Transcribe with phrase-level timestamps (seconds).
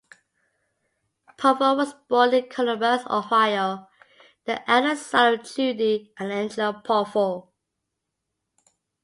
[1.37, 3.87] Poffo was born in Columbus, Ohio,
[4.45, 7.49] the elder son of Judy and Angelo Poffo.